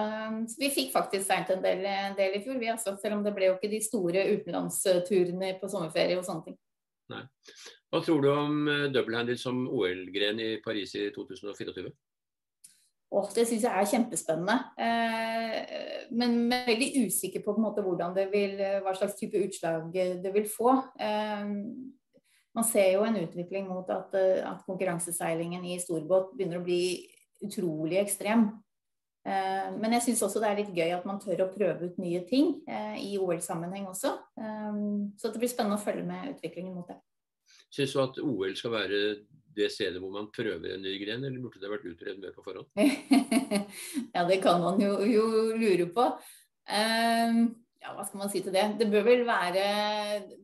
så 0.50 0.58
vi 0.58 0.72
fikk 0.74 0.90
faktisk 0.96 1.28
seint 1.28 1.52
en 1.54 1.62
del, 1.62 1.84
del, 2.18 2.38
i 2.40 2.42
fjor, 2.42 2.58
vi 2.58 2.72
altså, 2.74 2.96
selv 2.98 3.20
om 3.20 3.22
det 3.22 3.36
ble 3.36 3.52
jo 3.52 3.60
ikke 3.60 3.70
de 3.70 3.82
store 3.86 4.24
utenlandsturene 4.40 5.52
på 5.62 5.70
sommerferie 5.70 6.18
og 6.18 6.26
sånne 6.26 6.48
ting. 6.48 6.58
Nei. 7.14 7.22
Hva 7.94 8.02
tror 8.02 8.26
du 8.26 8.32
om 8.34 8.58
uh, 8.72 8.88
doublehanded 8.90 9.38
som 9.38 9.62
OL-gren 9.70 10.42
i 10.42 10.50
Paris 10.66 10.96
i 10.98 11.12
2024? 11.14 11.94
Åh, 13.12 13.32
det 13.38 13.46
syns 13.46 13.68
jeg 13.68 13.70
er 13.70 13.90
kjempespennende. 13.92 14.54
Eh, 14.82 16.06
men, 16.16 16.38
men, 16.48 16.62
veldig 16.64 17.06
usikker 17.06 17.44
på, 17.44 17.54
på 17.54 17.62
måte, 17.62 17.84
vil, 18.32 18.56
hva 18.82 18.94
slags 18.96 19.18
type 19.20 19.46
utslag 19.46 19.92
det 19.94 20.32
vil 20.32 20.48
få. 20.50 20.78
Eh, 20.96 21.52
man 22.56 22.68
ser 22.68 22.92
jo 22.96 23.06
en 23.08 23.20
utvikling 23.22 23.68
mot 23.70 23.88
at, 23.94 24.14
eh, 24.20 24.42
at 24.48 24.66
konkurranseseilingen 24.68 25.64
i 25.66 25.80
storbåt 25.80 26.34
begynner 26.36 26.60
å 26.60 26.66
bli 26.66 26.84
utrolig 27.46 28.00
ekstrem. 28.02 28.50
Eh, 29.26 29.70
men 29.78 29.96
jeg 29.96 30.08
syns 30.08 30.24
også 30.26 30.42
det 30.42 30.50
er 30.50 30.60
litt 30.60 30.74
gøy 30.76 30.96
at 30.96 31.06
man 31.08 31.22
tør 31.22 31.46
å 31.46 31.52
prøve 31.54 31.92
ut 31.92 32.02
nye 32.02 32.24
ting 32.28 32.58
eh, 32.68 32.98
i 33.06 33.14
OL-sammenheng 33.22 33.88
også. 33.92 34.18
Så 35.18 35.32
det 35.32 35.42
blir 35.42 35.52
spennende 35.52 35.80
å 35.80 35.84
følge 35.84 36.08
med 36.08 36.34
utviklingen 36.36 36.74
mot 36.76 36.90
det. 36.90 36.98
Syns 37.72 37.94
du 37.96 38.02
at 38.04 38.20
OL 38.20 38.56
skal 38.60 38.76
være 38.76 39.02
det 39.56 39.68
stedet 39.72 40.00
hvor 40.00 40.12
man 40.14 40.30
prøver 40.32 40.76
en 40.76 40.84
ny 40.84 40.96
gren, 41.00 41.24
eller 41.24 41.44
burde 41.44 41.60
det 41.60 41.72
vært 41.72 41.88
utredet 41.88 42.20
mer 42.20 42.36
på 42.36 42.44
forhånd? 42.44 42.70
ja, 44.16 44.24
det 44.28 44.40
kan 44.44 44.64
man 44.64 44.80
jo, 44.80 44.96
jo 45.08 45.26
lure 45.60 45.88
på. 45.92 46.08
Um, 46.72 47.42
ja, 47.82 47.92
hva 47.98 48.06
skal 48.06 48.22
man 48.22 48.30
si 48.30 48.44
til 48.46 48.54
det? 48.54 48.64
Det 48.78 48.88
bør 48.92 49.06
vel 49.08 49.24
være 49.26 49.62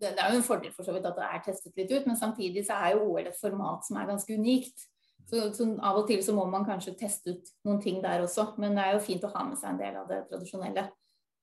Det 0.01 0.10
er 0.10 0.32
jo 0.32 0.39
en 0.39 0.46
fordel 0.46 0.74
for 0.74 0.88
så 0.88 0.96
vidt 0.96 1.06
at 1.06 1.17
det 1.20 1.25
er 1.27 1.44
testet 1.46 1.77
litt 1.77 1.91
ut, 1.94 2.08
men 2.10 2.17
samtidig 2.20 2.65
så 2.65 2.79
er 2.82 2.96
jo 2.96 3.10
OL 3.12 3.27
et 3.29 3.41
format 3.41 3.86
som 3.86 4.00
er 4.00 4.10
ganske 4.10 4.38
unikt. 4.38 4.88
Så, 5.27 5.41
så, 5.53 5.67
av 5.84 6.00
og 6.00 6.08
til 6.08 6.22
så 6.24 6.34
må 6.34 6.46
man 6.48 6.65
kanskje 6.65 6.96
teste 6.98 7.36
ut 7.36 7.50
noen 7.67 7.82
ting 7.84 8.00
der 8.03 8.24
også, 8.24 8.53
men 8.63 8.77
det 8.77 8.86
er 8.86 8.96
jo 8.96 9.03
fint 9.03 9.25
å 9.27 9.32
ha 9.34 9.44
med 9.44 9.60
seg 9.60 9.74
en 9.74 9.82
del 9.82 10.00
av 10.00 10.08
det 10.10 10.22
tradisjonelle. 10.29 10.88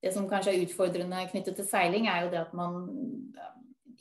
Det 0.01 0.13
som 0.13 0.25
kanskje 0.29 0.55
er 0.55 0.63
utfordrende 0.65 1.21
knyttet 1.29 1.59
til 1.59 1.67
seiling, 1.69 2.09
er 2.09 2.25
jo 2.25 2.31
det 2.33 2.41
at 2.41 2.55
man 2.57 2.81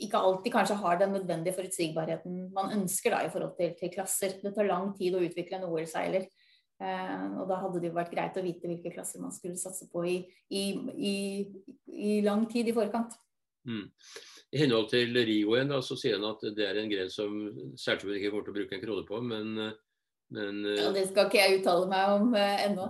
ikke 0.01 0.19
alltid 0.19 0.53
kanskje 0.53 0.79
har 0.81 0.99
den 0.99 1.13
nødvendige 1.15 1.55
forutsigbarheten 1.55 2.49
man 2.57 2.73
ønsker 2.75 3.15
da 3.15 3.21
i 3.23 3.31
forhold 3.31 3.55
til, 3.59 3.75
til 3.79 3.93
klasser. 3.93 4.35
Det 4.43 4.55
tar 4.57 4.67
lang 4.67 4.91
tid 4.99 5.15
å 5.15 5.23
utvikle 5.23 5.61
en 5.61 5.69
OL-seiler. 5.69 6.27
Eh, 6.83 7.27
og 7.39 7.47
da 7.47 7.61
hadde 7.63 7.81
det 7.81 7.93
jo 7.93 7.97
vært 7.97 8.11
greit 8.11 8.39
å 8.41 8.43
vite 8.43 8.67
hvilke 8.67 8.91
klasser 8.97 9.23
man 9.23 9.35
skulle 9.35 9.59
satse 9.61 9.87
på 9.93 10.03
i, 10.11 10.17
i, 10.51 10.65
i, 10.99 11.15
i 12.05 12.21
lang 12.25 12.45
tid 12.51 12.69
i 12.71 12.77
forkant. 12.77 13.17
Mm. 13.69 13.89
I 14.55 14.61
henhold 14.61 14.91
til 14.93 15.17
Rio 15.17 15.57
igjen, 15.57 15.73
da, 15.73 15.81
så 15.83 15.97
sier 15.99 16.19
han 16.19 16.29
at 16.29 16.45
det 16.55 16.69
er 16.69 16.79
en 16.79 16.93
gren 16.93 17.11
som 17.11 17.35
Seilforbundet 17.81 18.21
ikke 18.21 18.31
kommer 18.35 18.47
til 18.47 18.55
å 18.55 18.59
bruke 18.61 18.77
en 18.77 18.85
krone 18.85 19.07
på, 19.09 19.21
men, 19.25 19.51
men 20.37 20.61
eh, 20.71 20.79
ja, 20.79 20.93
Det 20.95 21.09
skal 21.11 21.29
ikke 21.31 21.41
jeg 21.41 21.59
uttale 21.59 21.91
meg 21.91 22.15
om 22.15 22.37
uh, 22.37 22.65
ennå. 22.69 22.89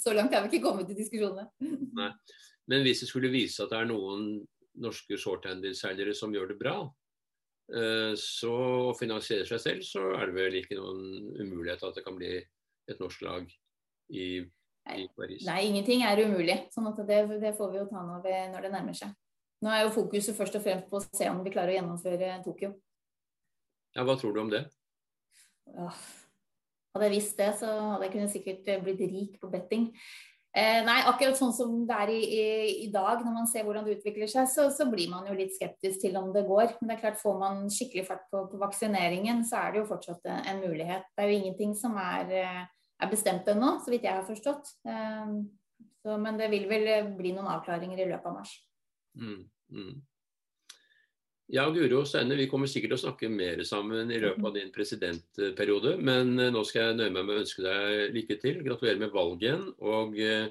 Så 0.00 0.16
langt 0.16 0.32
har 0.32 0.46
vi 0.46 0.54
ikke 0.54 0.70
kommet 0.70 0.92
i 0.94 0.98
diskusjonene. 0.98 1.50
Nei. 2.00 2.10
Men 2.72 2.86
hvis 2.86 3.04
det 3.04 3.10
skulle 3.10 3.32
vise 3.32 3.66
at 3.66 3.74
det 3.74 3.82
er 3.82 3.90
noen 3.90 4.28
norske 4.80 5.18
shorthanded-seilere 5.20 6.14
som 6.16 6.32
gjør 6.34 6.54
det 6.54 6.60
bra, 6.62 6.78
så 7.68 8.54
så 8.84 8.92
finansierer 8.98 9.48
seg 9.48 9.60
selv, 9.62 9.84
så 9.88 10.02
er 10.18 10.28
det 10.28 10.34
vel 10.36 10.56
ikke 10.58 10.76
noen 10.76 11.30
umulighet 11.40 11.84
at 11.86 11.96
det 11.96 12.04
kan 12.04 12.16
bli 12.18 12.36
et 12.36 13.00
norsk 13.00 13.22
lag 13.24 13.48
i, 14.12 14.44
i 14.92 15.06
Paris? 15.16 15.44
Nei, 15.48 15.60
ingenting 15.70 16.04
er 16.04 16.20
umulig. 16.24 16.58
sånn 16.74 16.90
at 16.90 17.00
det, 17.08 17.20
det 17.42 17.54
får 17.58 17.72
vi 17.72 17.80
jo 17.80 17.86
ta 17.90 18.02
nå 18.04 18.18
når, 18.20 18.66
det 18.66 18.72
nærmer 18.72 18.96
seg. 18.98 19.14
Nå 19.64 19.72
er 19.72 19.84
jo 19.84 19.94
fokuset 19.94 20.36
først 20.36 20.58
og 20.58 20.64
fremst 20.66 20.90
på 20.90 21.00
å 21.00 21.06
se 21.06 21.30
om 21.30 21.40
vi 21.44 21.54
klarer 21.54 21.72
å 21.72 21.78
gjennomføre 21.78 22.34
Tokyo. 22.44 22.74
Ja, 23.94 24.04
Hva 24.04 24.18
tror 24.20 24.34
du 24.34 24.42
om 24.42 24.52
det? 24.52 24.66
Ja, 25.72 25.88
hadde 26.94 27.08
jeg 27.08 27.16
visst 27.16 27.40
det, 27.40 27.50
så 27.58 27.70
hadde 27.94 28.06
jeg 28.06 28.14
kunnet 28.14 28.34
sikkert 28.34 28.70
blitt 28.84 29.02
rik 29.02 29.40
på 29.40 29.50
betting. 29.50 29.88
Eh, 30.54 30.84
nei, 30.86 31.00
akkurat 31.10 31.34
sånn 31.34 31.50
som 31.50 31.70
det 31.88 31.94
er 32.04 32.10
i, 32.14 32.18
i, 32.22 32.42
i, 32.84 32.88
dag, 32.94 33.24
når 33.26 33.32
man 33.40 33.48
ser 33.50 33.64
hvordan 33.66 33.88
det 33.88 33.96
utvikler 33.96 34.30
seg, 34.30 34.46
så, 34.52 34.68
så, 34.70 34.86
blir 34.86 35.08
man 35.10 35.26
jo 35.26 35.34
litt 35.34 35.50
skeptisk 35.56 36.04
til 36.04 36.14
om 36.20 36.28
det 36.34 36.44
går. 36.46 36.76
Men 36.78 36.92
det 36.92 36.94
er 36.94 37.00
klart, 37.00 37.18
får 37.18 37.40
man 37.40 37.64
skikkelig 37.74 38.04
fart 38.06 38.28
på, 38.30 38.44
på 38.52 38.60
vaksineringen, 38.60 39.42
så 39.48 39.64
er 39.64 39.74
det 39.74 39.82
jo 39.82 39.88
fortsatt 39.88 40.30
en 40.36 40.62
mulighet. 40.62 41.08
Det 41.10 41.24
er 41.24 41.32
jo 41.32 41.40
ingenting 41.40 41.74
som 41.78 41.98
er, 41.98 42.30
eh, 42.38 42.60
er 43.02 43.10
bestemt 43.10 43.48
ennå, 43.50 43.76
så 43.82 43.92
vidt 43.92 44.06
jeg 44.06 44.16
har 44.16 44.26
forstått. 44.26 44.74
Eh, 44.86 45.36
så, 46.04 46.18
men 46.20 46.40
det 46.40 46.50
vil 46.52 46.66
vel 46.70 47.14
bli 47.16 47.34
noen 47.34 47.50
avklaringer 47.56 48.04
i 48.04 48.10
løpet 48.10 48.30
av 48.30 48.36
mars. 48.38 48.56
Mm, 49.18 49.40
mm. 49.72 49.94
Ja, 51.52 51.66
Guro 51.70 52.00
Steine, 52.08 52.38
vi 52.40 52.46
kommer 52.48 52.68
sikkert 52.70 52.94
til 52.94 52.96
å 52.96 53.02
snakke 53.02 53.28
mer 53.28 53.60
sammen 53.68 54.08
i 54.12 54.20
løpet 54.22 54.46
av 54.48 54.54
din 54.56 54.70
presidentperiode. 54.72 55.98
Men 56.00 56.38
eh, 56.40 56.52
nå 56.54 56.62
skal 56.64 56.88
jeg 56.88 56.98
nøye 57.00 57.12
meg 57.12 57.26
med 57.26 57.34
å 57.34 57.42
ønske 57.42 57.64
deg 57.64 58.14
lykke 58.14 58.38
til. 58.40 58.62
Gratulerer 58.64 59.02
med 59.02 59.12
valget 59.12 59.44
igjen. 59.44 59.66
Og 59.84 60.16
eh, 60.24 60.46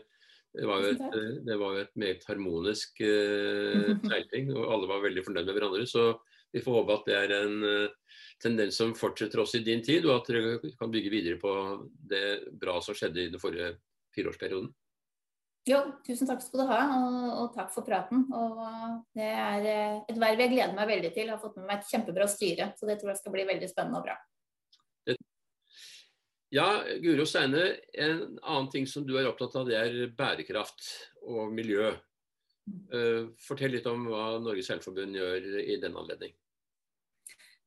det 0.53 0.67
var 0.69 0.83
jo 0.83 0.91
et, 0.93 1.01
eh, 1.17 1.31
det 1.50 1.57
var 1.57 1.79
et 1.81 1.95
meget 1.97 2.27
harmonisk 2.29 3.01
seiling, 4.12 4.53
og 4.53 4.69
alle 4.75 4.91
var 4.91 5.01
veldig 5.07 5.25
fornøyd 5.25 5.50
med 5.50 5.57
hverandre. 5.57 5.89
Så 5.89 6.12
vi 6.53 6.62
får 6.62 6.77
håpe 6.77 7.00
at 7.00 7.09
det 7.09 7.17
er 7.23 7.35
en 7.39 7.57
tendens 8.43 8.77
som 8.79 8.93
fortsetter 8.97 9.41
også 9.41 9.59
i 9.59 9.65
din 9.65 9.83
tid, 9.85 10.05
og 10.07 10.21
at 10.21 10.31
dere 10.31 10.73
kan 10.79 10.91
bygge 10.93 11.12
videre 11.13 11.39
på 11.41 11.51
det 12.12 12.53
bra 12.59 12.79
som 12.83 12.97
skjedde 12.97 13.23
i 13.23 13.31
den 13.33 13.41
forrige 13.41 13.75
fireårsperioden. 14.15 14.71
Jo, 15.63 15.79
tusen 16.03 16.27
takk 16.27 16.41
skal 16.43 16.59
du 16.59 16.67
ha, 16.67 16.79
og, 16.97 17.19
og, 17.39 17.45
takk 17.55 17.69
for 17.71 17.88
praten. 17.88 18.25
Og 18.35 18.57
det 19.15 19.29
er 19.31 19.67
eh, 19.71 20.01
et 20.12 20.19
verv 20.19 20.43
jeg 20.43 20.51
gleder 20.51 20.75
meg 20.75 20.89
veldig 20.89 21.12
til. 21.15 21.29
Jeg 21.29 21.38
har 21.38 21.39
fått 21.39 21.55
med 21.62 21.69
meg 21.69 21.79
et 21.79 21.91
kjempebra 21.93 22.27
styre, 22.27 22.73
så 22.75 22.89
det 22.89 22.97
tror 23.00 23.13
jeg 23.13 23.21
skal 23.21 23.35
bli 23.38 23.45
veldig 23.47 23.69
spennende 23.71 24.01
og 24.01 24.09
bra. 24.09 24.17
Ja, 26.53 26.67
Guro 27.01 27.23
Steine, 27.25 27.63
en 27.97 28.19
annen 28.43 28.67
ting 28.69 28.83
som 28.85 29.07
du 29.07 29.15
er 29.17 29.25
opptatt 29.25 29.55
av, 29.57 29.65
det 29.65 29.79
er 29.79 30.12
bærekraft 30.13 30.83
og 31.25 31.50
miljø. 31.55 31.95
Uh, 32.93 33.33
fortell 33.41 33.73
litt 33.73 33.88
om 33.89 34.05
hva 34.12 34.38
Norges 34.39 34.69
Seilforbund 34.69 35.17
gjør 35.17 35.47
i 35.63 35.79
den 35.81 35.97
anledning. 35.97 36.35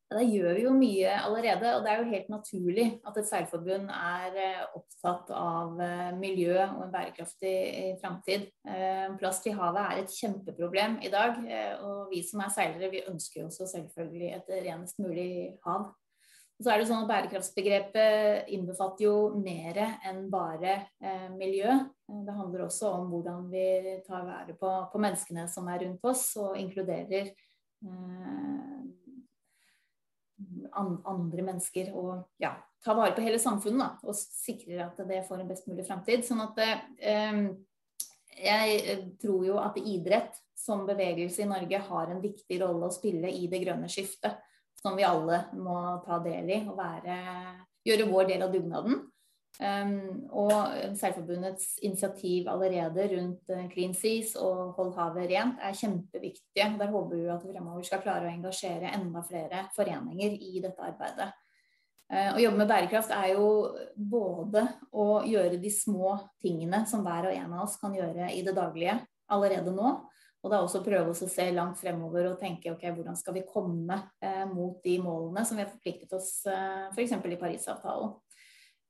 Ja, 0.06 0.20
det 0.20 0.26
gjør 0.30 0.52
vi 0.54 0.62
jo 0.62 0.72
mye 0.76 1.14
allerede, 1.18 1.72
og 1.74 1.82
det 1.82 1.90
er 1.90 1.98
jo 1.98 2.10
helt 2.12 2.28
naturlig 2.30 2.84
at 3.08 3.16
et 3.18 3.26
seilforbund 3.26 3.90
er 3.90 4.38
eh, 4.38 4.62
opptatt 4.78 5.32
av 5.34 5.80
eh, 5.82 6.12
miljø 6.14 6.54
og 6.62 6.84
en 6.84 6.92
bærekraftig 6.94 7.56
framtid. 8.02 8.46
Plast 9.18 9.50
i 9.50 9.54
havet 9.56 9.82
er 9.82 10.04
et 10.04 10.14
kjempeproblem 10.14 11.00
i 11.02 11.10
dag, 11.10 11.38
og 11.82 12.12
vi 12.12 12.22
som 12.26 12.44
er 12.44 12.54
seilere, 12.54 12.92
vi 12.92 13.02
ønsker 13.10 13.46
også 13.46 13.66
selvfølgelig 13.72 14.32
et 14.38 14.52
renest 14.68 15.02
mulig 15.02 15.30
hav. 15.66 15.90
Så 16.56 16.72
er 16.72 16.80
det 16.80 16.86
sånn 16.88 17.02
at 17.04 17.10
Bærekraftsbegrepet 17.10 18.46
innbefatter 18.56 19.04
jo 19.04 19.16
mer 19.36 19.76
enn 20.08 20.22
bare 20.32 20.78
eh, 21.04 21.26
miljø. 21.36 21.68
Det 22.08 22.36
handler 22.36 22.64
også 22.64 22.94
om 22.96 23.10
hvordan 23.10 23.50
vi 23.52 23.98
tar 24.06 24.24
vare 24.24 24.56
på, 24.56 24.70
på 24.92 25.02
menneskene 25.02 25.44
som 25.52 25.68
er 25.68 25.84
rundt 25.84 26.06
oss, 26.08 26.30
og 26.40 26.56
inkluderer 26.56 27.28
eh, 27.28 28.78
andre 30.76 31.44
mennesker. 31.46 31.92
Og 31.96 32.24
ja, 32.42 32.54
ta 32.84 32.96
vare 32.96 33.14
på 33.16 33.24
hele 33.24 33.40
samfunnet 33.42 33.82
da, 33.82 34.08
og 34.08 34.16
sikrer 34.16 34.86
at 34.88 35.00
det 35.08 35.24
får 35.28 35.42
en 35.42 35.50
best 35.50 35.68
mulig 35.70 35.86
framtid. 35.88 36.26
Sånn 36.26 36.42
at 36.44 36.60
eh, 36.64 37.40
jeg 38.36 38.98
tror 39.22 39.46
jo 39.48 39.60
at 39.62 39.78
idrett 39.80 40.36
som 40.56 40.86
bevegelse 40.88 41.44
i 41.44 41.48
Norge 41.48 41.80
har 41.88 42.12
en 42.12 42.22
viktig 42.22 42.60
rolle 42.62 42.88
å 42.88 42.94
spille 42.94 43.30
i 43.32 43.46
det 43.50 43.62
grønne 43.64 43.88
skiftet 43.92 44.40
som 44.80 44.96
vi 44.96 45.06
alle 45.06 45.46
må 45.56 45.76
ta 46.04 46.18
del 46.22 46.50
i 46.52 46.58
og 46.68 46.76
være, 46.78 47.16
gjøre 47.86 48.08
vår 48.10 48.28
del 48.30 48.44
av 48.46 48.52
dugnaden. 48.54 49.00
Um, 49.56 50.26
og 50.36 50.52
Seilforbundets 51.00 51.78
initiativ 51.86 52.48
allerede 52.52 53.06
rundt 53.14 53.52
uh, 53.54 53.62
Clean 53.72 53.94
Seas 53.96 54.34
og 54.36 54.74
Hold 54.76 54.92
havet 54.98 55.30
rent 55.30 55.62
er 55.64 55.78
kjempeviktige. 55.78 56.66
Der 56.76 56.92
håper 56.92 57.16
vi 57.16 57.30
at 57.32 57.46
vi 57.46 57.54
fremover 57.54 57.86
skal 57.88 58.02
klare 58.04 58.28
å 58.28 58.34
engasjere 58.34 58.92
enda 58.98 59.22
flere 59.24 59.62
foreninger 59.76 60.36
i 60.36 60.60
dette 60.60 60.84
arbeidet. 60.84 61.30
Uh, 62.12 62.34
å 62.34 62.42
jobbe 62.42 62.60
med 62.60 62.68
bærekraft 62.68 63.14
er 63.16 63.30
jo 63.32 63.46
både 63.96 64.66
å 64.92 65.22
gjøre 65.24 65.56
de 65.62 65.72
små 65.72 66.18
tingene 66.42 66.84
som 66.90 67.06
hver 67.06 67.30
og 67.30 67.38
en 67.38 67.56
av 67.56 67.64
oss 67.64 67.78
kan 67.80 67.96
gjøre 67.96 68.28
i 68.36 68.44
det 68.44 68.54
daglige 68.58 69.00
allerede 69.32 69.72
nå, 69.74 69.94
og 70.44 70.52
da 70.52 70.60
også 70.62 70.84
prøve 70.84 71.10
å 71.10 71.16
se 71.16 71.48
langt 71.50 71.80
fremover 71.80 72.28
og 72.28 72.38
tenke 72.38 72.70
ok, 72.70 72.84
hvordan 72.94 73.16
skal 73.18 73.34
vi 73.34 73.46
komme 73.48 73.96
eh, 74.22 74.44
mot 74.46 74.78
de 74.84 74.94
målene 75.02 75.42
som 75.48 75.58
vi 75.58 75.64
har 75.64 75.72
forpliktet 75.72 76.12
oss 76.14 76.44
eh, 76.46 76.86
f.eks. 76.92 77.16
i 77.16 77.40
Parisavtalen. 77.40 78.12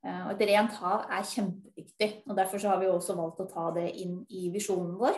Eh, 0.05 0.21
og 0.27 0.35
et 0.35 0.45
rent 0.51 0.75
hav 0.81 1.07
er 1.09 1.25
kjempeviktig. 1.25 2.11
og 2.27 2.37
Derfor 2.37 2.67
har 2.69 2.81
vi 2.81 2.91
også 2.91 3.15
valgt 3.17 3.41
å 3.43 3.49
ta 3.49 3.71
det 3.77 3.89
inn 4.03 4.19
i 4.29 4.47
visjonen 4.53 4.93
vår 4.99 5.17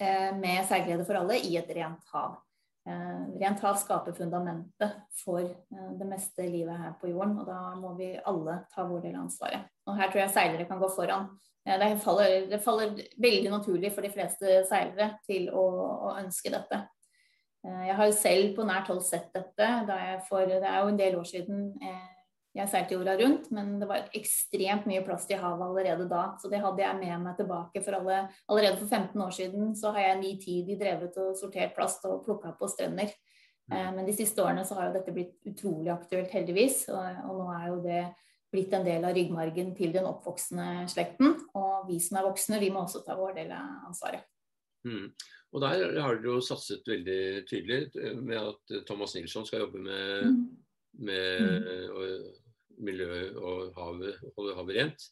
eh, 0.00 0.32
med 0.38 0.64
seilglede 0.68 1.06
for 1.08 1.20
alle 1.20 1.38
i 1.42 1.56
et 1.60 1.70
rent 1.76 2.14
hav. 2.14 2.40
Eh, 2.88 3.20
rent 3.42 3.62
hav 3.62 3.78
skaper 3.78 4.16
fundamentet 4.16 4.96
for 5.22 5.44
det 5.70 6.08
meste 6.08 6.48
livet 6.48 6.80
her 6.80 6.96
på 6.98 7.12
jorden, 7.12 7.36
og 7.42 7.46
da 7.46 7.76
må 7.78 7.94
vi 7.98 8.14
alle 8.18 8.62
ta 8.72 8.86
vår 8.88 9.04
del 9.04 9.16
av 9.16 9.26
ansvaret. 9.28 9.70
Og 9.86 9.98
her 9.98 10.10
tror 10.10 10.24
jeg 10.24 10.36
seilere 10.38 10.68
kan 10.70 10.82
gå 10.82 10.90
foran 10.92 11.30
det 11.62 12.00
faller, 12.02 12.48
det 12.50 12.58
faller, 12.58 12.96
veldig 13.22 13.50
naturlig 13.52 13.92
for 13.94 14.02
de 14.02 14.08
fleste 14.10 14.64
seilere 14.66 15.12
til 15.22 15.44
å, 15.54 15.62
å 16.08 16.14
ønske 16.18 16.50
dette. 16.50 16.80
Jeg 17.62 17.94
har 17.94 18.08
jo 18.08 18.14
selv 18.18 18.56
på 18.56 18.64
nært 18.66 18.88
hold 18.90 19.04
sett 19.06 19.28
dette. 19.30 19.68
For, 20.26 20.42
det 20.50 20.58
er 20.66 20.80
jo 20.82 20.90
en 20.90 20.98
del 20.98 21.14
år 21.20 21.28
siden 21.28 21.68
eh, 21.78 22.21
jeg 22.52 22.68
seilte 22.68 22.92
jorda 22.98 23.14
rundt, 23.16 23.46
men 23.56 23.78
det 23.80 23.86
var 23.88 24.10
ekstremt 24.16 24.84
mye 24.88 25.00
plast 25.06 25.30
i 25.32 25.38
havet 25.40 25.64
allerede 25.64 26.04
da. 26.10 26.24
Så 26.40 26.50
det 26.52 26.60
hadde 26.60 26.82
jeg 26.84 26.98
med 26.98 27.22
meg 27.24 27.38
tilbake. 27.38 27.80
For 27.84 27.96
alle, 27.96 28.18
allerede 28.52 28.76
for 28.76 28.90
15 28.90 29.22
år 29.24 29.32
siden 29.32 29.70
så 29.78 29.94
har 29.96 30.04
jeg 30.04 30.18
nitidig 30.20 30.76
drevet 30.80 31.16
og 31.22 31.38
sortert 31.38 31.72
plast 31.76 32.04
og 32.08 32.20
plukka 32.26 32.52
på 32.58 32.68
strender. 32.68 33.14
Eh, 33.72 33.88
men 33.96 34.04
de 34.04 34.16
siste 34.16 34.44
årene 34.44 34.66
så 34.68 34.76
har 34.76 34.90
jo 34.90 34.98
dette 34.98 35.14
blitt 35.16 35.48
utrolig 35.48 35.94
aktuelt, 35.94 36.28
heldigvis. 36.34 36.84
Og, 36.92 37.22
og 37.30 37.40
nå 37.40 37.48
er 37.56 37.64
jo 37.70 37.78
det 37.86 38.02
blitt 38.52 38.76
en 38.76 38.84
del 38.84 39.08
av 39.08 39.16
ryggmargen 39.16 39.72
til 39.78 39.96
den 39.96 40.10
oppvoksende 40.10 40.84
slekten. 40.92 41.38
Og 41.56 41.88
vi 41.88 41.96
som 42.04 42.20
er 42.20 42.28
voksne, 42.28 42.60
vi 42.60 42.68
må 42.74 42.84
også 42.84 43.00
ta 43.06 43.16
vår 43.16 43.32
del 43.40 43.56
av 43.56 43.88
ansvaret. 43.88 44.28
Mm. 44.84 45.08
Og 45.52 45.64
der 45.64 46.00
har 46.04 46.20
dere 46.20 46.34
jo 46.34 46.44
satset 46.44 46.84
veldig 46.88 47.46
tydelig 47.48 48.12
med 48.20 48.38
at 48.40 48.76
Thomas 48.88 49.16
Nilsson 49.16 49.48
skal 49.48 49.64
jobbe 49.64 49.80
med, 49.84 50.28
mm. 50.28 50.38
med 51.08 51.48
mm. 51.48 52.41
Og, 52.82 52.86
miljø 52.86 53.18
og 53.38 53.74
havet, 53.78 54.22
holde 54.36 54.56
havet 54.58 54.78
rent. 54.80 55.10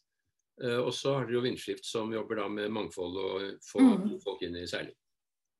Uh, 0.61 0.81
og 0.83 0.91
så 0.93 1.15
har 1.15 1.25
dere 1.25 1.39
jo 1.39 1.45
Vindskift 1.45 1.87
som 1.87 2.11
jobber 2.13 2.41
da 2.43 2.49
med 2.51 2.73
mangfold 2.75 3.15
og 3.17 3.45
få 3.65 3.81
mm. 3.81 4.09
folk 4.21 4.43
inn 4.45 4.59
i 4.59 4.67
seiling. 4.69 4.95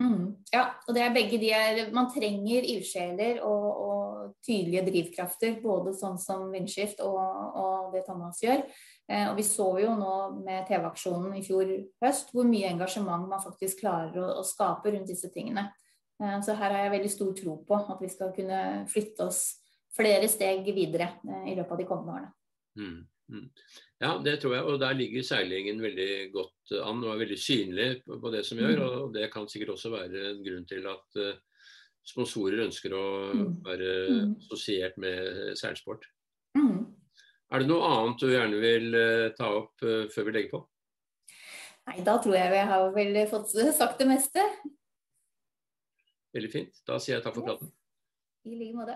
Mm. 0.01 0.31
Ja, 0.49 0.63
og 0.87 0.95
det 0.97 1.01
er 1.05 1.13
begge 1.13 1.37
de 1.37 1.51
er 1.53 1.91
Man 1.93 2.07
trenger 2.09 2.65
ildsjeler 2.65 3.41
og, 3.45 3.65
og, 3.69 3.97
tydelige 4.45 4.85
drivkrafter, 4.87 5.59
både 5.61 5.93
sånn 5.97 6.17
som 6.21 6.47
Vindskift 6.53 7.01
og, 7.05 7.17
og 7.57 7.91
det 7.93 8.03
Thomas 8.07 8.39
gjør. 8.41 8.63
Eh, 9.11 9.27
og 9.29 9.35
vi 9.37 9.45
så 9.45 9.67
jo 9.81 9.93
nå 9.97 10.15
med 10.41 10.65
TV-aksjonen 10.69 11.35
i 11.37 11.43
fjor 11.45 11.69
høst 12.01 12.31
hvor 12.33 12.47
mye 12.49 12.69
engasjement 12.71 13.27
man 13.29 13.43
faktisk 13.43 13.81
klarer 13.83 14.17
å, 14.21 14.27
å 14.41 14.45
skape 14.45 14.93
rundt 14.93 15.09
disse 15.09 15.29
tingene. 15.33 15.67
Eh, 16.21 16.37
så 16.45 16.55
her 16.57 16.73
har 16.73 16.85
jeg 16.85 16.95
veldig 16.95 17.13
stor 17.13 17.33
tro 17.37 17.57
på 17.67 17.81
at 17.81 18.01
vi 18.01 18.09
skal 18.13 18.33
kunne 18.35 18.61
flytte 18.89 19.29
oss 19.29 19.41
flere 19.95 20.29
steg 20.31 20.67
videre 20.75 21.09
eh, 21.27 21.51
i 21.51 21.55
løpet 21.57 21.75
av 21.75 21.81
de 21.81 21.87
kommende 21.89 22.15
årene. 22.17 22.31
Mm. 22.79 22.99
Mm. 23.31 23.45
Ja, 24.01 24.15
det 24.23 24.37
tror 24.41 24.55
jeg. 24.57 24.65
Og 24.67 24.79
der 24.81 24.97
ligger 24.97 25.25
seilingen 25.25 25.81
veldig 25.83 26.11
godt 26.33 26.73
an 26.81 27.03
og 27.03 27.13
er 27.13 27.21
veldig 27.23 27.39
synlig 27.39 27.89
på 28.07 28.33
det 28.33 28.43
som 28.47 28.59
gjør. 28.59 28.79
Mm. 28.79 28.87
Og 28.87 29.13
det 29.15 29.29
kan 29.33 29.47
sikkert 29.51 29.75
også 29.75 29.93
være 29.93 30.25
en 30.31 30.41
grunn 30.45 30.65
til 30.67 30.87
at 30.91 31.19
uh, 31.21 31.69
sponsorer 32.07 32.65
ønsker 32.65 32.95
å 32.97 33.05
mm. 33.35 33.53
være 33.67 33.93
assosiert 34.41 34.97
med 35.01 35.55
seilsport. 35.59 36.07
Mm. 36.57 36.89
Er 37.51 37.63
det 37.63 37.69
noe 37.71 37.87
annet 37.87 38.19
du 38.19 38.31
gjerne 38.31 38.59
vil 38.63 38.93
ta 39.35 39.49
opp 39.59 39.83
før 39.83 40.27
vi 40.27 40.33
legger 40.37 40.53
på? 40.53 40.61
Nei, 41.89 41.97
da 42.07 42.15
tror 42.23 42.37
jeg 42.37 42.51
vi 42.53 42.61
har 42.71 42.93
vel 42.95 43.19
fått 43.27 43.51
sagt 43.75 43.99
det 43.99 44.07
meste. 44.07 44.45
Veldig 46.31 46.51
fint. 46.51 46.83
Da 46.87 46.99
sier 47.01 47.17
jeg 47.17 47.25
takk 47.25 47.35
for 47.35 47.47
praten. 47.47 47.71
I 48.47 48.55
like 48.55 48.77
måte. 48.77 48.95